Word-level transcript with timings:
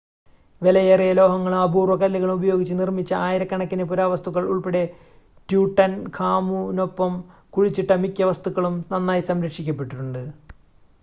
വിലയേറിയ 0.61 1.09
ലോഹങ്ങളും 1.13 1.57
അപൂർവ്വ 1.57 1.95
കല്ലുകളും 1.95 2.33
ഉപയോഗിച്ച് 2.33 2.75
നിർമ്മിച്ച 2.79 3.11
ആയിരക്കണക്കിന് 3.19 3.83
പുരാവസ്തുക്കൾ 3.83 4.45
ഉൾപ്പടെ 4.45 4.83
ട്യൂട്ടൻഖാമുനൊപ്പം 5.49 7.13
കുഴിച്ചിട്ട 7.53 7.99
മിക്ക 8.01 8.23
വസ്തുക്കളും 8.23 8.77
നന്നായി 8.91 9.25
സംരക്ഷിക്കപ്പെട്ടിട്ടുണ്ട് 9.29 10.21